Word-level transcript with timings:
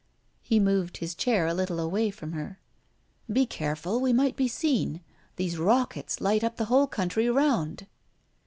He 0.41 0.59
moved 0.59 0.97
his 0.97 1.13
chair 1.13 1.45
a 1.45 1.53
little 1.53 1.79
away 1.79 2.09
from 2.09 2.31
her. 2.31 2.59
"Be 3.31 3.45
careful! 3.45 4.01
We 4.01 4.11
might 4.13 4.35
be 4.35 4.47
seen. 4.47 5.01
These 5.35 5.59
rockets 5.59 6.19
light 6.19 6.43
up 6.43 6.57
the 6.57 6.65
whole 6.73 6.87
country 6.87 7.27
around." 7.27 7.85